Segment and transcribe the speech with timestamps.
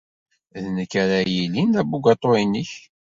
[0.63, 2.71] D nekk ara yilin d abugaṭu-inek.